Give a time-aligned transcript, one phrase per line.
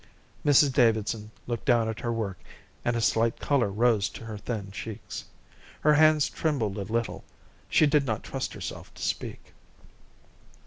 [0.43, 2.39] Mrs Davidson looked down at her work,
[2.83, 5.25] and a slight colour rose to her thin cheeks.
[5.81, 7.23] Her hands trembled a little.
[7.69, 9.53] She did not trust herself to speak.